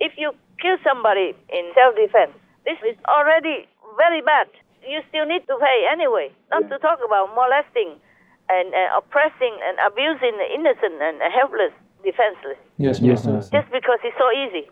If 0.00 0.12
you 0.16 0.32
kill 0.62 0.78
somebody 0.86 1.34
in 1.50 1.64
self 1.74 1.94
defense, 1.94 2.34
this 2.64 2.78
is 2.86 2.94
already 3.06 3.66
very 3.96 4.22
bad. 4.22 4.46
You 4.86 5.02
still 5.10 5.26
need 5.26 5.46
to 5.46 5.54
pay 5.58 5.78
anyway. 5.90 6.30
Not 6.50 6.68
to 6.70 6.78
talk 6.78 6.98
about 7.04 7.34
molesting 7.34 7.98
and 8.48 8.66
uh, 8.74 8.98
oppressing 8.98 9.54
and 9.66 9.78
abusing 9.82 10.38
the 10.38 10.48
innocent 10.54 11.02
and 11.02 11.18
helpless, 11.34 11.74
defenseless. 12.06 12.58
Yes, 12.78 12.98
Yes, 13.02 13.26
Master. 13.26 13.32
Master. 13.34 13.54
Just 13.58 13.70
because 13.74 13.98
it's 14.06 14.16
so 14.18 14.30
easy. 14.30 14.70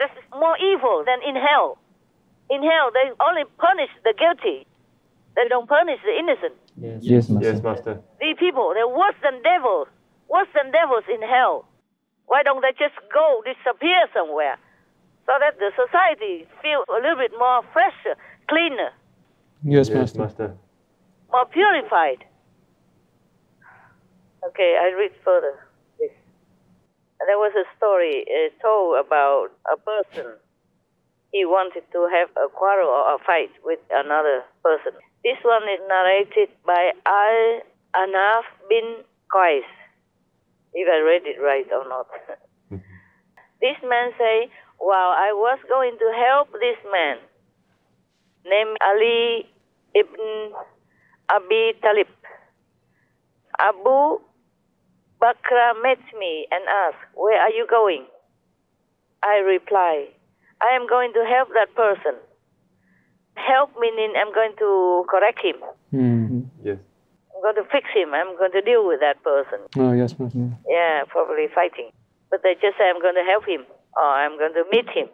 This 0.00 0.10
is 0.16 0.24
more 0.32 0.56
evil 0.58 1.04
than 1.04 1.20
in 1.22 1.36
hell. 1.36 1.78
In 2.50 2.62
hell, 2.62 2.90
they 2.92 3.10
only 3.24 3.44
punish 3.58 3.90
the 4.04 4.14
guilty. 4.18 4.66
They 5.36 5.48
don't 5.48 5.68
punish 5.68 6.00
the 6.04 6.12
innocent. 6.18 6.54
Yes, 6.76 7.28
Master. 7.30 7.48
Yes, 7.52 7.62
Master. 7.62 8.00
These 8.20 8.36
people, 8.38 8.72
they're 8.74 8.88
worse 8.88 9.16
than 9.22 9.42
devils. 9.42 9.88
Worse 10.28 10.48
than 10.54 10.70
devils 10.72 11.04
in 11.08 11.22
hell. 11.22 11.66
Why 12.26 12.42
don't 12.42 12.60
they 12.60 12.72
just 12.78 12.96
go 13.12 13.42
disappear 13.44 14.08
somewhere? 14.14 14.56
So 15.26 15.32
that 15.40 15.58
the 15.58 15.70
society 15.76 16.46
feels 16.60 16.84
a 16.90 17.00
little 17.00 17.16
bit 17.16 17.32
more 17.38 17.62
fresher, 17.72 18.16
cleaner, 18.48 18.90
Yes, 19.64 19.88
Yes, 19.88 20.14
Master. 20.14 20.18
Master. 20.18 20.56
more 21.30 21.46
purified. 21.46 22.24
Okay, 24.48 24.76
I 24.80 24.92
read 24.98 25.12
further. 25.24 25.54
This. 26.00 26.10
There 27.26 27.38
was 27.38 27.52
a 27.54 27.64
story 27.76 28.24
uh, 28.26 28.50
told 28.60 28.98
about 29.06 29.48
a 29.72 29.76
person. 29.76 30.32
He 31.32 31.44
wanted 31.44 31.84
to 31.92 32.08
have 32.12 32.28
a 32.36 32.48
quarrel 32.52 32.88
or 32.88 33.16
a 33.16 33.18
fight 33.24 33.50
with 33.64 33.80
another 33.90 34.44
person. 34.62 34.92
This 35.24 35.40
one 35.42 35.64
is 35.64 35.80
narrated 35.88 36.50
by 36.66 36.92
Al 37.06 37.62
Anaf 37.96 38.44
bin 38.68 39.04
Qais, 39.32 39.64
if 40.74 40.86
I 40.88 41.00
read 41.00 41.22
it 41.24 41.40
right 41.40 41.66
or 41.72 41.88
not. 41.88 42.06
Mm-hmm. 42.72 42.76
this 43.60 43.76
man 43.88 44.12
say, 44.18 44.50
while 44.78 45.12
I 45.16 45.32
was 45.32 45.58
going 45.68 45.96
to 45.98 46.08
help 46.16 46.52
this 46.52 46.76
man, 46.92 47.16
named 48.44 48.76
Ali 48.82 49.48
ibn 49.94 50.52
Abi 51.30 51.72
Talib, 51.80 52.08
Abu 53.58 54.20
Bakr 55.22 55.82
met 55.82 56.02
me 56.18 56.46
and 56.50 56.64
asked, 56.66 57.04
Where 57.14 57.40
are 57.40 57.50
you 57.50 57.66
going? 57.70 58.04
I 59.22 59.36
reply, 59.36 60.08
I 60.62 60.76
am 60.76 60.86
going 60.86 61.12
to 61.12 61.24
help 61.26 61.48
that 61.58 61.74
person. 61.74 62.14
Help 63.34 63.70
meaning 63.80 64.14
I'm 64.14 64.32
going 64.32 64.54
to 64.58 65.04
correct 65.10 65.40
him. 65.42 65.58
Mm-hmm. 65.92 66.40
Yes. 66.62 66.78
I'm 67.34 67.42
going 67.42 67.58
to 67.58 67.66
fix 67.72 67.90
him. 67.90 68.14
I'm 68.14 68.38
going 68.38 68.52
to 68.52 68.62
deal 68.62 68.86
with 68.86 69.00
that 69.00 69.18
person. 69.24 69.66
Oh, 69.76 69.92
yes, 69.92 70.14
Master. 70.18 70.54
Yeah, 70.68 71.02
probably 71.08 71.48
fighting. 71.52 71.90
But 72.30 72.40
they 72.42 72.54
just 72.54 72.78
say 72.78 72.86
I'm 72.86 73.02
going 73.02 73.18
to 73.18 73.26
help 73.26 73.44
him 73.44 73.66
or 73.96 74.04
I'm 74.04 74.38
going 74.38 74.54
to 74.54 74.64
meet 74.70 74.86
him. 74.88 75.08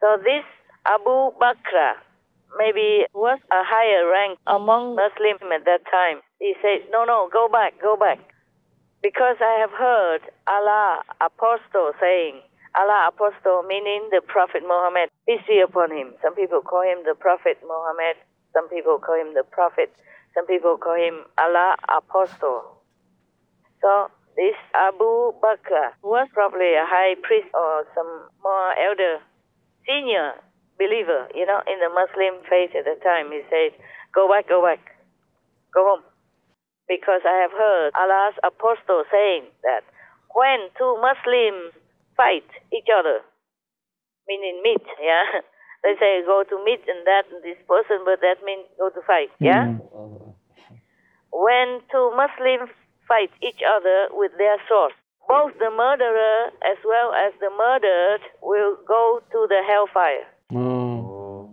So 0.00 0.16
this 0.24 0.46
Abu 0.86 1.36
Bakr 1.38 2.00
maybe 2.58 3.04
was 3.14 3.38
a 3.50 3.62
higher 3.62 4.08
rank 4.08 4.38
among 4.46 4.96
Muslims 4.96 5.44
at 5.52 5.64
that 5.66 5.84
time. 5.90 6.22
He 6.40 6.54
said, 6.62 6.88
No, 6.90 7.04
no, 7.04 7.28
go 7.32 7.48
back, 7.48 7.74
go 7.80 7.96
back. 7.96 8.18
Because 9.02 9.36
I 9.40 9.58
have 9.60 9.70
heard 9.70 10.20
Allah 10.46 11.02
apostle 11.20 11.92
saying, 12.00 12.40
Allah 12.74 13.12
apostle 13.12 13.62
meaning 13.68 14.08
the 14.10 14.22
Prophet 14.24 14.62
Muhammad, 14.64 15.10
peace 15.28 15.44
be 15.46 15.60
upon 15.60 15.92
him. 15.92 16.14
Some 16.22 16.34
people 16.34 16.60
call 16.60 16.82
him 16.82 17.04
the 17.04 17.14
Prophet 17.14 17.60
Muhammad, 17.60 18.16
some 18.52 18.68
people 18.68 18.98
call 18.98 19.20
him 19.20 19.34
the 19.34 19.44
Prophet, 19.44 19.92
some 20.32 20.46
people 20.46 20.78
call 20.80 20.96
him 20.96 21.28
Allah 21.36 21.76
apostle. 21.92 22.80
So 23.84 24.08
this 24.36 24.56
Abu 24.72 25.36
Bakr 25.44 25.92
was 26.00 26.28
probably 26.32 26.72
a 26.72 26.88
high 26.88 27.20
priest 27.20 27.52
or 27.52 27.84
some 27.92 28.08
more 28.40 28.72
elder, 28.72 29.20
senior 29.84 30.40
believer, 30.80 31.28
you 31.36 31.44
know, 31.44 31.60
in 31.68 31.76
the 31.76 31.92
Muslim 31.92 32.40
faith 32.48 32.72
at 32.72 32.88
the 32.88 32.96
time. 33.04 33.28
He 33.28 33.44
said, 33.52 33.76
Go 34.14 34.32
back, 34.32 34.48
go 34.48 34.64
back, 34.64 34.80
go 35.74 35.84
home. 35.84 36.04
Because 36.88 37.20
I 37.24 37.44
have 37.44 37.52
heard 37.52 37.92
Allah's 37.92 38.36
apostle 38.40 39.04
saying 39.12 39.52
that 39.62 39.84
when 40.32 40.72
two 40.80 40.96
Muslims 41.04 41.76
fight 42.16 42.46
each 42.72 42.88
other, 42.92 43.20
meaning 44.28 44.60
meet, 44.62 44.84
yeah, 45.00 45.40
they 45.82 45.94
say 45.98 46.22
go 46.26 46.44
to 46.44 46.56
meet 46.64 46.82
and 46.86 47.06
that 47.06 47.24
and 47.32 47.42
this 47.42 47.58
person, 47.66 48.04
but 48.04 48.20
that 48.20 48.42
means 48.44 48.66
go 48.78 48.90
to 48.90 49.02
fight, 49.06 49.30
yeah? 49.40 49.72
Hmm. 49.72 50.32
When 51.32 51.80
two 51.90 52.12
Muslims 52.12 52.70
fight 53.08 53.32
each 53.42 53.64
other 53.64 54.12
with 54.12 54.32
their 54.36 54.60
swords, 54.68 54.94
both 55.28 55.56
the 55.58 55.70
murderer 55.70 56.52
as 56.66 56.78
well 56.84 57.14
as 57.14 57.32
the 57.40 57.50
murdered 57.56 58.20
will 58.42 58.76
go 58.86 59.22
to 59.32 59.46
the 59.48 59.64
hellfire. 59.64 60.26
Oh. 60.52 61.48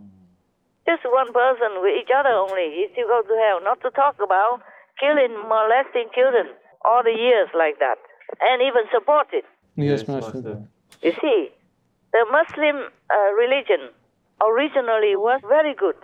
Just 0.86 1.06
one 1.06 1.32
person 1.32 1.80
with 1.80 1.94
each 1.96 2.12
other 2.12 2.34
only, 2.34 2.76
you 2.76 2.88
still 2.92 3.08
go 3.08 3.22
to 3.22 3.36
hell. 3.46 3.60
Not 3.62 3.80
to 3.82 3.90
talk 3.90 4.16
about 4.20 4.60
killing, 4.98 5.32
molesting 5.48 6.10
children 6.14 6.52
all 6.84 7.02
the 7.02 7.14
years 7.14 7.48
like 7.56 7.78
that, 7.78 7.96
and 8.40 8.60
even 8.62 8.84
support 8.92 9.28
it. 9.32 9.44
Yes, 9.82 10.06
Master. 10.08 10.62
You 11.02 11.12
see, 11.20 11.48
the 12.12 12.26
Muslim 12.30 12.90
uh, 13.10 13.32
religion 13.38 13.90
originally 14.42 15.16
was 15.16 15.40
very 15.48 15.74
good. 15.74 15.96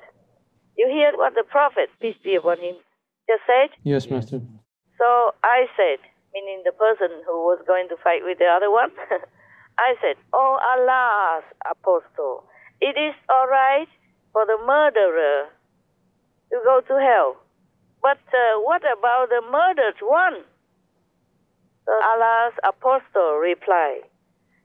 You 0.77 0.89
hear 0.89 1.13
what 1.17 1.35
the 1.35 1.45
Prophet, 1.45 1.89
peace 2.01 2.17
be 2.23 2.37
upon 2.37 2.59
him, 2.59 2.77
just 3.29 3.43
said? 3.47 3.71
Yes, 3.83 4.09
Master. 4.11 4.41
So 4.99 5.35
I 5.43 5.67
said, 5.77 6.01
meaning 6.33 6.63
the 6.65 6.73
person 6.73 7.11
who 7.27 7.45
was 7.45 7.61
going 7.67 7.89
to 7.89 7.97
fight 8.03 8.23
with 8.25 8.39
the 8.39 8.47
other 8.47 8.71
one, 8.71 8.91
I 9.79 9.95
said, 10.01 10.17
Oh 10.33 10.59
Allah's 10.61 11.45
apostle, 11.69 12.45
it 12.81 12.97
is 12.97 13.15
all 13.29 13.49
right 13.49 13.89
for 14.33 14.45
the 14.47 14.59
murderer 14.67 15.49
to 16.53 16.57
go 16.65 16.81
to 16.87 16.95
hell. 17.01 17.37
But 18.03 18.21
uh, 18.33 18.61
what 18.63 18.83
about 18.85 19.29
the 19.29 19.43
murdered 19.51 20.01
one? 20.01 20.45
Allah's 21.93 22.55
apostle 22.67 23.39
replied, 23.39 24.03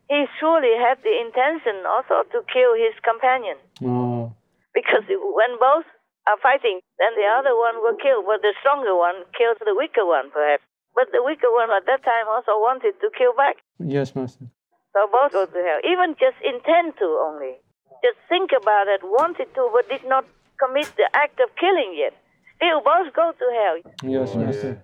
He 0.10 0.26
surely 0.40 0.74
had 0.78 0.98
the 1.06 1.14
intention 1.22 1.86
also 1.86 2.26
to 2.34 2.42
kill 2.50 2.74
his 2.74 2.98
companion. 3.06 3.58
Oh. 3.86 4.34
Because 4.74 5.06
when 5.08 5.54
both 5.60 5.86
are 6.28 6.40
fighting, 6.42 6.82
then 6.98 7.14
the 7.18 7.28
other 7.28 7.54
one 7.56 7.82
will 7.82 7.98
kill, 7.98 8.24
but 8.24 8.42
the 8.42 8.54
stronger 8.62 8.96
one 8.96 9.26
kills 9.38 9.58
the 9.62 9.76
weaker 9.78 10.06
one, 10.06 10.32
perhaps. 10.32 10.64
But 10.96 11.12
the 11.12 11.24
weaker 11.24 11.50
one 11.52 11.72
at 11.72 11.86
that 11.86 12.04
time 12.04 12.28
also 12.28 12.60
wanted 12.60 13.00
to 13.00 13.08
kill 13.18 13.34
back. 13.34 13.58
Yes, 13.80 14.16
Master. 14.16 14.46
So 14.94 15.08
both 15.12 15.32
go 15.32 15.46
to 15.46 15.62
hell. 15.64 15.82
Even 15.88 16.16
just 16.20 16.36
intend 16.44 16.98
to 17.00 17.08
only. 17.24 17.56
Just 18.04 18.20
think 18.28 18.52
about 18.52 18.88
it, 18.88 19.02
wanted 19.04 19.54
to, 19.56 19.70
but 19.72 19.88
did 19.88 20.04
not 20.08 20.26
commit 20.60 20.92
the 20.98 21.08
act 21.14 21.40
of 21.40 21.50
killing 21.56 21.96
yet. 21.96 22.14
Still, 22.58 22.82
both 22.82 23.14
go 23.14 23.32
to 23.32 23.46
hell. 23.56 23.78
Yes, 24.04 24.36
Master. 24.36 24.84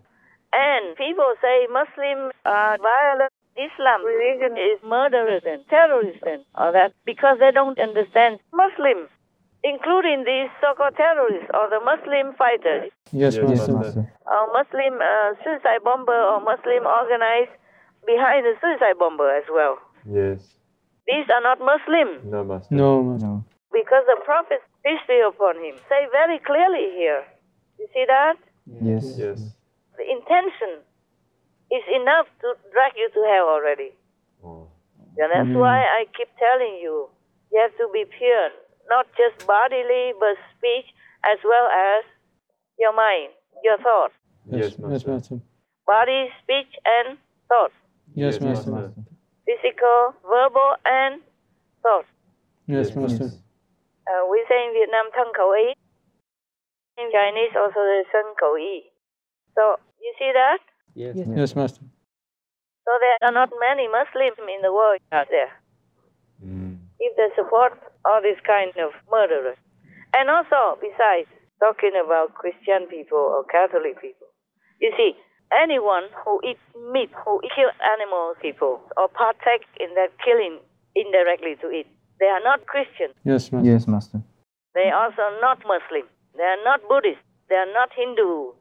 And 0.53 0.95
people 0.95 1.27
say 1.41 1.67
Muslims 1.71 2.33
are 2.45 2.77
violent. 2.77 3.31
Islam 3.57 4.05
religion 4.05 4.53
is 4.57 4.77
murderers 4.85 5.41
and 5.45 5.65
terrorists 5.67 6.21
and 6.25 6.45
all 6.53 6.71
that 6.71 6.93
because 7.05 7.39
they 7.39 7.49
don't 7.51 7.79
understand 7.79 8.37
Muslims, 8.53 9.09
including 9.63 10.23
these 10.29 10.49
so-called 10.61 10.95
terrorists 10.95 11.49
or 11.57 11.65
the 11.69 11.81
Muslim 11.81 12.35
fighters, 12.37 12.91
Yes, 13.11 13.33
yes, 13.35 13.67
Master. 13.67 14.05
or 14.29 14.43
Muslim 14.53 15.01
uh, 15.01 15.33
suicide 15.43 15.81
bomber 15.83 16.13
or 16.31 16.39
Muslim 16.41 16.85
organized 16.85 17.49
behind 18.05 18.45
the 18.45 18.53
suicide 18.61 18.97
bomber 18.99 19.25
as 19.35 19.43
well. 19.51 19.79
Yes. 20.05 20.37
These 21.07 21.25
are 21.33 21.41
not 21.41 21.57
Muslim 21.59 22.29
No, 22.29 22.43
Master. 22.43 22.75
No, 22.75 23.01
Master. 23.03 23.41
because 23.73 24.03
the 24.05 24.21
Prophet, 24.23 24.61
peace 24.85 25.01
be 25.07 25.17
upon 25.25 25.55
him, 25.65 25.75
say 25.89 26.05
very 26.11 26.37
clearly 26.45 26.93
here. 26.93 27.25
You 27.79 27.87
see 27.91 28.05
that? 28.07 28.35
Yes. 28.81 29.17
Yes. 29.17 29.39
The 30.27 30.35
intention 30.35 30.83
is 31.71 31.83
enough 31.95 32.27
to 32.41 32.55
drag 32.71 32.93
you 32.95 33.09
to 33.09 33.21
hell 33.31 33.47
already. 33.47 33.91
And 35.17 35.31
that's 35.31 35.49
Mm. 35.49 35.59
why 35.59 35.79
I 35.99 36.05
keep 36.15 36.29
telling 36.37 36.75
you, 36.83 37.09
you 37.51 37.59
have 37.61 37.75
to 37.77 37.87
be 37.93 38.05
pure, 38.05 38.51
not 38.89 39.07
just 39.15 39.47
bodily, 39.47 40.13
but 40.19 40.37
speech 40.55 40.85
as 41.23 41.39
well 41.43 41.67
as 41.67 42.03
your 42.77 42.93
mind, 42.93 43.31
your 43.63 43.77
thought. 43.77 44.11
Yes, 44.45 44.77
yes, 44.77 45.05
Master. 45.07 45.39
Body, 45.85 46.31
speech, 46.43 46.73
and 46.85 47.17
thought. 47.49 47.71
Yes, 48.13 48.39
Master. 48.41 48.91
Physical, 49.45 50.13
verbal, 50.23 50.75
and 50.85 51.21
thought. 51.81 52.05
Yes, 52.67 52.95
Master. 52.95 53.29
Uh, 54.07 54.25
we 54.29 54.45
say 54.49 54.67
in 54.67 54.73
Vietnam, 54.73 55.09
thân 55.13 55.33
khẩu 55.33 55.49
ý. 55.51 55.73
In 56.97 57.11
Chinese, 57.11 57.55
also 57.55 57.79
the 57.79 58.03
thân 58.11 58.35
khẩu 58.37 58.53
ý. 58.53 58.96
So, 59.57 59.81
you 59.97 60.13
see 60.21 60.31
that? 60.33 60.61
Yes, 60.93 61.17
yes 61.17 61.55
Master. 61.55 61.81
So 62.85 62.91
there 63.01 63.17
are 63.27 63.33
not 63.33 63.49
many 63.59 63.89
Muslims 63.89 64.37
in 64.37 64.61
the 64.61 64.71
world 64.71 65.01
out 65.11 65.27
there. 65.33 65.51
Mm. 66.45 66.77
If 66.99 67.17
they 67.17 67.29
support 67.35 67.73
all 68.05 68.21
these 68.21 68.39
kind 68.45 68.71
of 68.77 68.93
murderers. 69.11 69.57
And 70.13 70.29
also, 70.29 70.79
besides, 70.79 71.27
talking 71.59 71.97
about 71.97 72.33
Christian 72.33 72.87
people 72.87 73.19
or 73.19 73.43
Catholic 73.49 73.99
people. 73.99 74.29
You 74.79 74.93
see, 74.95 75.17
anyone 75.51 76.05
who 76.23 76.39
eats 76.47 76.63
meat, 76.93 77.09
who 77.25 77.41
kill 77.51 77.73
animal 77.97 78.37
people, 78.41 78.79
or 78.95 79.09
partake 79.09 79.65
in 79.81 79.89
that 79.97 80.13
killing 80.23 80.61
indirectly 80.95 81.57
to 81.61 81.67
it, 81.67 81.87
they 82.19 82.29
are 82.29 82.41
not 82.41 82.65
Christian. 82.65 83.11
Yes, 83.25 83.51
Master. 83.51 83.67
Yes, 83.67 83.87
Master. 83.87 84.21
They 84.73 84.89
are 84.93 85.09
also 85.09 85.25
not 85.41 85.59
Muslim. 85.65 86.05
They 86.37 86.45
are 86.45 86.63
not 86.63 86.81
Buddhist. 86.87 87.21
They 87.49 87.55
are 87.55 87.73
not 87.73 87.89
Hindu. 87.97 88.53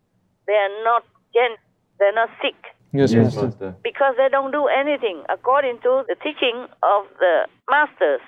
They 0.46 0.54
are 0.54 0.85
not 0.85 1.02
Jain. 1.35 1.56
They 1.98 2.06
are 2.06 2.12
not 2.12 2.30
Sikh. 2.42 2.54
Yes, 2.92 3.12
Master. 3.12 3.74
Because 3.82 4.14
they 4.16 4.28
don't 4.30 4.52
do 4.52 4.66
anything 4.66 5.22
according 5.28 5.80
to 5.82 6.04
the 6.09 6.16
teaching 6.22 6.66
of 6.82 7.04
the 7.18 7.46
masters 7.68 8.20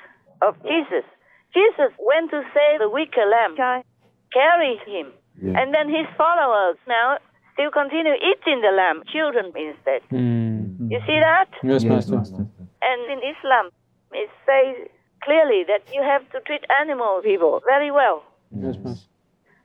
of 0.42 0.56
Jesus. 0.62 1.04
Jesus 1.54 1.90
went 1.98 2.30
to 2.30 2.42
save 2.52 2.80
the 2.80 2.90
weaker 2.90 3.24
lamb, 3.24 3.56
carry 4.32 4.76
him, 4.84 5.12
and 5.56 5.72
then 5.72 5.88
his 5.88 6.06
followers 6.16 6.76
now 6.86 7.16
still 7.54 7.70
continue 7.70 8.12
eating 8.14 8.60
the 8.60 8.70
lamb, 8.76 9.02
children 9.10 9.46
instead. 9.56 10.02
Mm. 10.12 10.90
You 10.90 11.00
see 11.06 11.18
that? 11.18 11.48
Yes, 11.62 11.84
Master. 11.84 12.46
And 12.82 13.00
in 13.10 13.18
Islam, 13.24 13.70
it 14.12 14.30
says 14.46 14.88
clearly 15.24 15.64
that 15.66 15.82
you 15.92 16.02
have 16.02 16.28
to 16.30 16.40
treat 16.46 16.64
animal 16.80 17.20
people 17.22 17.60
very 17.66 17.90
well. 17.90 18.22
Yes, 18.54 18.76
Master. 18.84 19.08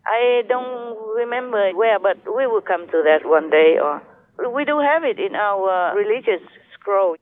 I 0.05 0.43
don't 0.47 0.97
remember 1.15 1.71
where, 1.71 1.99
but 1.99 2.17
we 2.25 2.45
will 2.47 2.61
come 2.61 2.87
to 2.87 3.01
that 3.05 3.21
one 3.27 3.49
day. 3.49 3.77
Or 3.81 4.01
we 4.51 4.65
do 4.65 4.79
have 4.79 5.03
it 5.03 5.19
in 5.19 5.35
our 5.35 5.95
religious 5.95 6.41
scroll 6.73 7.15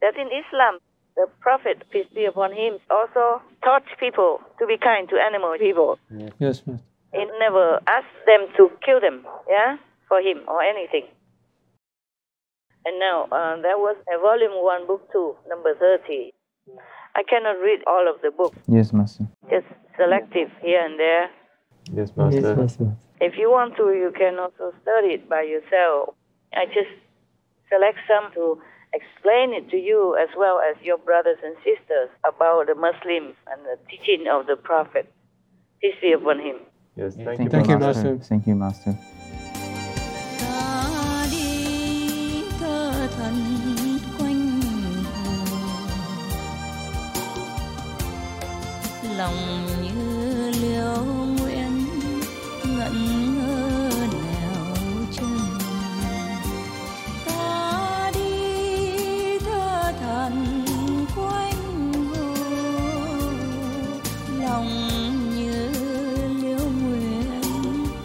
that 0.00 0.16
in 0.16 0.28
Islam, 0.28 0.78
the 1.16 1.26
Prophet 1.40 1.84
peace 1.90 2.06
be 2.14 2.24
upon 2.24 2.52
him 2.52 2.78
also 2.90 3.42
taught 3.62 3.84
people 4.00 4.40
to 4.58 4.66
be 4.66 4.76
kind 4.78 5.08
to 5.10 5.16
animal 5.16 5.54
people. 5.58 5.98
Yes, 6.10 6.62
Master. 6.66 6.80
He 7.12 7.24
never 7.38 7.78
asked 7.86 8.18
them 8.26 8.48
to 8.56 8.70
kill 8.84 8.98
them, 9.00 9.26
yeah, 9.48 9.76
for 10.08 10.20
him 10.20 10.40
or 10.48 10.62
anything. 10.62 11.04
And 12.86 12.98
now 12.98 13.24
uh, 13.30 13.60
there 13.60 13.76
was 13.78 13.96
a 14.08 14.18
volume 14.18 14.56
one, 14.64 14.86
book 14.86 15.06
two, 15.12 15.36
number 15.48 15.74
thirty. 15.78 16.32
I 17.14 17.22
cannot 17.28 17.60
read 17.60 17.80
all 17.86 18.08
of 18.08 18.22
the 18.22 18.30
book, 18.30 18.54
Yes, 18.66 18.92
Master. 18.94 19.24
just 19.50 19.66
selective 19.98 20.48
here 20.62 20.80
and 20.82 20.98
there. 20.98 21.28
Yes, 21.90 22.12
Yes, 22.16 22.56
Master. 22.56 22.96
If 23.20 23.36
you 23.36 23.50
want 23.50 23.76
to, 23.76 23.92
you 23.92 24.12
can 24.16 24.38
also 24.38 24.74
study 24.82 25.14
it 25.14 25.28
by 25.28 25.42
yourself. 25.42 26.14
I 26.54 26.66
just 26.66 26.90
select 27.68 27.98
some 28.06 28.32
to 28.34 28.60
explain 28.92 29.54
it 29.54 29.70
to 29.70 29.76
you 29.76 30.16
as 30.20 30.28
well 30.36 30.60
as 30.60 30.76
your 30.82 30.98
brothers 30.98 31.38
and 31.42 31.56
sisters 31.64 32.10
about 32.24 32.66
the 32.66 32.74
Muslims 32.74 33.34
and 33.50 33.64
the 33.64 33.76
teaching 33.88 34.26
of 34.28 34.46
the 34.46 34.56
Prophet. 34.56 35.12
Peace 35.80 35.94
be 36.00 36.12
upon 36.12 36.38
him. 36.40 36.56
Yes, 36.96 37.16
thank 37.16 37.40
you, 37.40 37.48
Thank 37.48 37.68
you, 37.68 37.78
Master. 37.78 38.18
Thank 38.18 38.46
you, 38.46 38.54
Master. 38.54 38.94
ta 40.40 41.26
đi 41.30 42.44
thơ 42.60 43.08
thần 43.16 43.34
lòng 49.16 49.71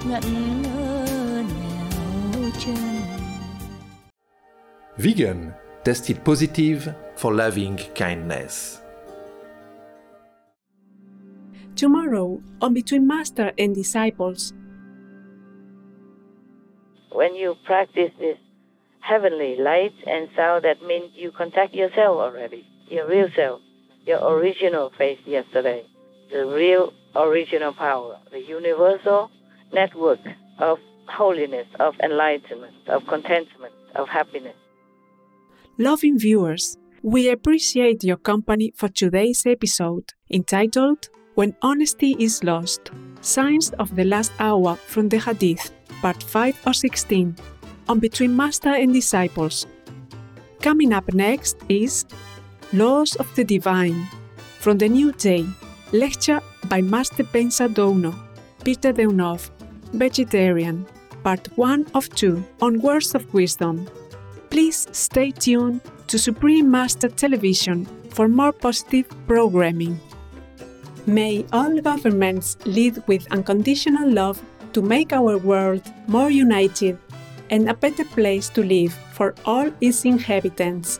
ngẩn 0.09 0.23
ngơ 0.63 1.43
nẻo 1.49 2.49
chân 2.59 2.75
Vegan, 4.97 5.51
tested 5.85 6.17
positive 6.25 6.93
for 7.17 7.33
loving 7.33 7.77
kindness. 7.95 8.81
Tomorrow, 11.75 12.39
on 12.59 12.73
Between 12.73 13.07
Master 13.07 13.51
and 13.57 13.75
Disciples, 13.75 14.53
When 17.11 17.35
you 17.35 17.55
practice 17.65 18.11
this 18.19 18.37
heavenly 18.99 19.55
light 19.57 19.93
and 20.07 20.29
sound, 20.35 20.63
that 20.63 20.81
means 20.81 21.11
you 21.13 21.31
contact 21.31 21.73
yourself 21.73 22.17
already, 22.17 22.65
your 22.89 23.07
real 23.07 23.29
self, 23.35 23.61
your 24.05 24.19
original 24.33 24.91
face 24.97 25.19
yesterday, 25.25 25.83
the 26.31 26.45
real 26.45 26.93
original 27.15 27.73
power, 27.73 28.17
the 28.31 28.41
universal 28.41 29.29
network 29.73 30.19
of 30.59 30.79
holiness, 31.07 31.67
of 31.79 31.93
enlightenment, 32.03 32.73
of 32.87 33.05
contentment, 33.07 33.73
of 33.95 34.07
happiness. 34.07 34.55
loving 35.77 36.17
viewers, 36.17 36.77
we 37.03 37.29
appreciate 37.29 38.03
your 38.03 38.17
company 38.17 38.73
for 38.75 38.89
today's 38.89 39.45
episode 39.45 40.13
entitled 40.31 41.07
When 41.35 41.55
Honesty 41.61 42.15
is 42.19 42.43
Lost 42.43 42.91
Signs 43.21 43.69
of 43.77 43.95
the 43.95 44.03
Last 44.03 44.31
Hour 44.39 44.75
from 44.75 45.09
the 45.09 45.19
Hadith, 45.19 45.71
Part 46.01 46.23
5 46.23 46.63
or 46.67 46.73
16, 46.73 47.35
on 47.87 47.99
Between 47.99 48.35
Master 48.35 48.69
and 48.73 48.91
Disciples. 48.91 49.67
Coming 50.61 50.93
up 50.93 51.13
next 51.13 51.57
is 51.69 52.05
Laws 52.73 53.15
of 53.15 53.33
the 53.35 53.43
Divine 53.43 54.07
from 54.59 54.79
the 54.79 54.89
New 54.89 55.11
Day, 55.13 55.45
lecture 55.91 56.41
by 56.67 56.81
Master 56.81 57.23
Beinsa 57.23 57.69
Douno, 57.73 58.13
Peter 58.63 58.91
Deunov, 58.91 59.49
Vegetarian, 59.93 60.85
Part 61.23 61.47
1 61.57 61.87
of 61.93 62.09
2 62.15 62.43
on 62.61 62.81
Words 62.81 63.15
of 63.15 63.33
Wisdom. 63.33 63.87
Please 64.49 64.87
stay 64.91 65.31
tuned 65.31 65.81
to 66.07 66.17
Supreme 66.17 66.69
Master 66.71 67.09
Television 67.09 67.85
for 68.11 68.27
more 68.27 68.51
positive 68.51 69.07
programming. 69.27 69.99
May 71.05 71.45
all 71.53 71.79
governments 71.81 72.57
lead 72.65 73.03
with 73.07 73.31
unconditional 73.31 74.11
love 74.11 74.41
to 74.73 74.81
make 74.81 75.13
our 75.13 75.37
world 75.37 75.81
more 76.07 76.29
united 76.29 76.97
and 77.49 77.69
a 77.69 77.73
better 77.73 78.03
place 78.03 78.49
to 78.49 78.63
live 78.63 78.93
for 79.13 79.33
all 79.45 79.71
its 79.81 80.05
inhabitants. 80.05 80.99